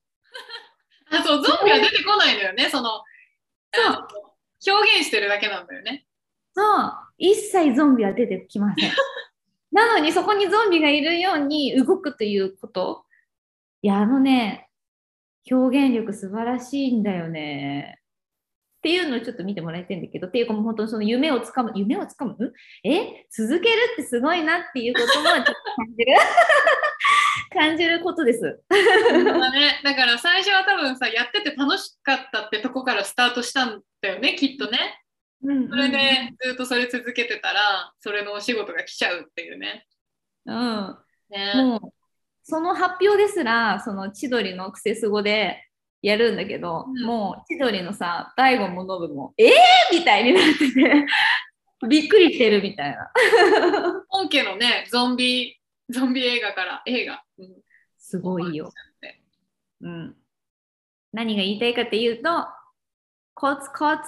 [1.12, 3.02] あ、そう、ゾンビは出てこないのよね、その、
[3.72, 4.08] そう
[4.66, 6.06] 表現してるだけなんだよね。
[6.54, 6.92] そう。
[7.18, 8.90] 一切ゾンビは出てきません。
[9.72, 13.04] なのに、そこにゾンビがいるように動くということ。
[13.80, 14.68] いや、あのね、
[15.50, 17.98] 表現力素晴らしいんだよね。
[18.78, 22.32] っていうのをちょっと見てもらいたいんだけど、っていうかもう本当にその夢をつかむ、夢をつかむ？
[22.32, 22.52] ん
[22.84, 23.26] え？
[23.30, 26.14] 続けるってすごいなっていうこともちょっと感じる
[27.52, 28.60] 感じることです。
[28.68, 35.02] だね、だから最初は多分さ、やってて楽しかったってとこからスタートしたんだよね、きっとね。
[35.42, 35.98] それで
[36.40, 39.86] ずっとそれ続けてたら、それのお仕事が来ちゃうっていうね。
[40.46, 40.98] うん、
[41.30, 41.80] ねもう
[42.44, 45.64] その発表ですらその千鳥のクセスゴで
[46.02, 49.50] やるんだけど、うんもう千鳥のさ大悟もノブも「えー!」
[49.96, 51.06] みたいになってて
[51.88, 53.12] びっくりしてるみたいな
[54.08, 57.22] 本家のね、ゾンビ、ゾンビ映画から映画。
[58.12, 59.22] うんすごいよ、ね。
[59.80, 60.16] うん、
[61.12, 62.28] 何が言いたいかっていうと
[63.34, 64.02] コツコツ。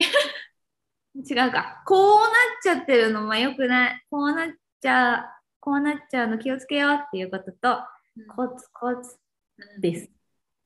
[1.14, 1.82] 違うか。
[1.86, 2.30] こうなっ
[2.62, 4.04] ちゃってるのはよくない。
[4.10, 5.24] こうなっちゃう
[5.60, 7.78] こうなっちゃうの気をつけようっていうことと
[8.34, 9.18] コツコツ。
[9.58, 9.80] うん。
[9.80, 10.10] です。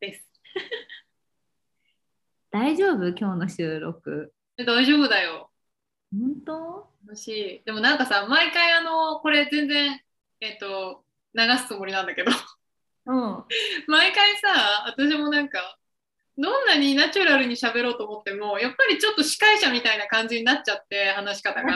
[0.00, 0.24] です。
[2.50, 3.08] 大丈夫？
[3.08, 4.32] 今日の収録。
[4.56, 5.50] で大丈夫だよ。
[6.10, 6.94] 本当？
[7.06, 7.28] 楽し
[7.60, 7.62] い。
[7.64, 10.00] でもなんかさ、毎回あの、これ全然、
[10.40, 11.04] えっ、と、
[11.34, 12.30] 流すつもりなんだけど、
[13.06, 13.44] うん。
[13.86, 15.78] 毎回さ、私もなんか、
[16.36, 21.70] どんなにナチュラルに喋ろうと思っても、やっぱりちょっと司会者みたいな感じになっちゃって、話し方が。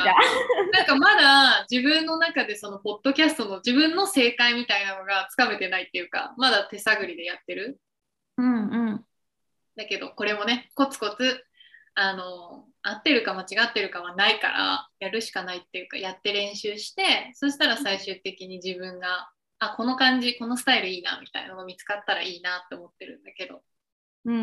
[0.73, 7.79] なんか まだ自分の中でそのポッドキャストの自分の正解みたいなのがつかめてないっていうか、まだ手探りでやってる。
[8.37, 9.05] うんうん。
[9.77, 11.45] だけど、これもね、コツコツ、
[11.95, 23.63] あの、合ってるか間違ってるかはないから、やるしかないっていうか、やって練習して、そしたら最終的に自分が、あ、この感じ、このスタイルいいな、みたいなのが見つかったらいいなって思ってるんだけど。
[24.25, 24.43] うんうん。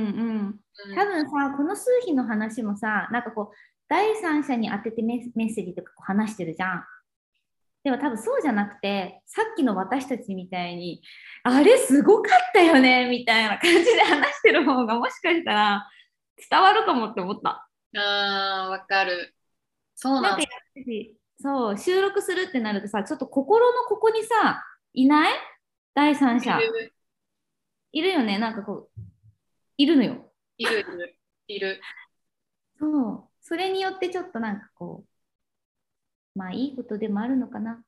[0.88, 3.56] うん多分さ、この数比の話もさ、なんかこう、
[3.88, 6.84] 第三者に当ててメッメッセージとかこう話してるじゃん。
[7.84, 11.02] でも多分そうじゃなくて、さっきの私たちみたいに、
[11.44, 15.88] あれすごかったよねみたいな感じで話してる方がもしかしたら
[16.50, 17.70] 伝わるかもって思った。
[17.96, 19.36] あー、わかる。
[19.96, 20.48] そうなんんだ
[21.38, 24.64] そう、収録するってなるとさ、ちょっと心のここにさ、
[24.96, 25.34] いない？
[25.94, 26.58] 第三者。
[27.92, 28.10] いる。
[28.12, 29.02] よね、なんかこう、
[29.78, 30.32] いるのよ。
[30.58, 31.18] いる、いる、
[31.48, 31.82] いる。
[32.80, 33.24] そう。
[33.42, 35.04] それによってちょっとなんかこ
[36.36, 37.84] う、まあいいことでもあるのかな。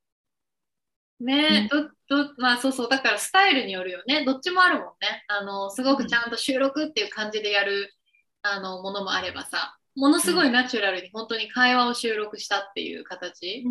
[1.19, 1.89] ねど
[2.23, 2.89] どまあそうそう。
[2.89, 4.23] だからスタイルによるよね。
[4.23, 5.25] どっちもあるもんね。
[5.27, 7.93] あのすごくちゃんと収録っていう感じでやる、
[8.41, 9.77] あのものもあればさ。
[9.95, 13.65] ものすごいナチュラルに本当に会話を収録したっていう形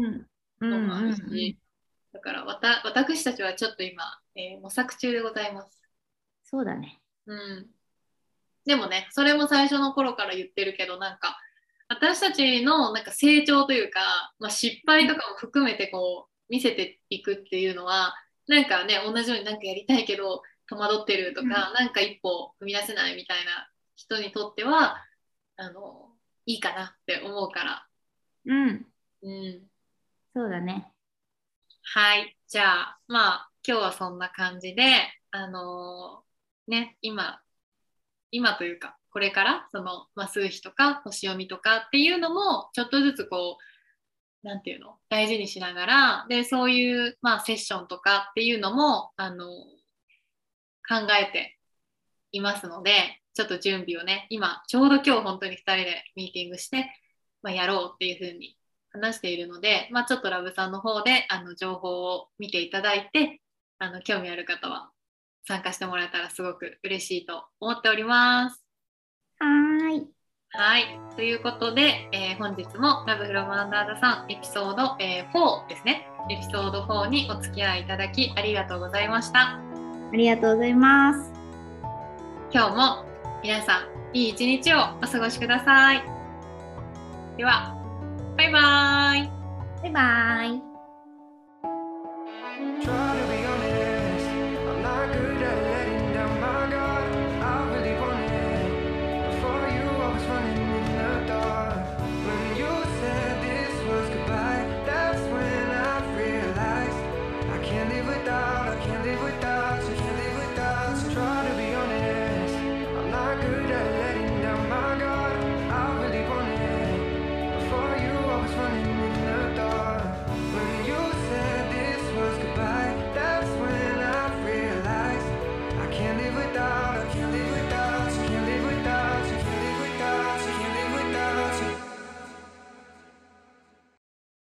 [0.61, 1.57] もあるし、うんうん
[2.16, 4.02] だからわた私たちはちょっと今、
[4.34, 5.78] えー模索中でございます、
[6.44, 6.98] そうだね。
[7.26, 7.66] うん、
[8.64, 11.38] でもねそれも最初の頃から言ってるけどなんか
[11.88, 18.14] 私たちのなんか成長というか、まあ、失敗とかも含めてこう見せていくっていうのは
[18.48, 20.40] なんかね同じようになんかやりたいけど
[20.70, 24.96] 戸惑ってるとか、うん、なんか一歩踏み出せないみたいな人にとっては
[25.58, 26.08] あの
[26.46, 27.86] いいかなって思うから。
[28.46, 28.86] うん。
[29.22, 29.60] うん。
[30.34, 30.92] そうだね。
[31.89, 32.37] はい。
[32.49, 34.82] じゃあ、まあ、今日はそんな感じで、
[35.30, 37.41] あのー、ね、今、
[38.32, 43.57] 今というか、これから、その、まあ、数比とか、星読みとかっていうのも、ちょっとずつこ
[44.43, 51.57] う、なんていうの大事にしながら、で、そういう、まあ、セッションとかっていうのも、あの、考えて
[52.32, 56.91] いますので、ちょっと準備をね、今、ちょうど今日本当に2人でミーティングして、
[57.43, 58.57] まあ、やろうっていうふうに
[59.01, 63.40] 話しているので、まあ、ちょっとラブさんの方であの情報を見ていただいて、
[63.78, 64.90] あの興味ある方は
[65.47, 68.64] 参加してもらえたらすごく嬉しいと思っております。
[69.38, 70.07] はい。
[70.51, 70.84] はい。
[71.14, 76.09] ということで、えー、本日もラブフロムアンダーザさんエピソード、えー、4ですね。
[76.30, 79.61] エピソード4にお付き合いいただきありがとうございました。
[79.61, 79.61] あ
[80.12, 81.32] りがとうございます。
[82.53, 83.05] 今日も
[83.42, 86.03] 皆さん、いい一日をお過ごしください。
[87.36, 87.76] では、
[88.37, 89.30] バイバーイ。
[89.82, 90.45] バイバ
[93.32, 93.36] イ。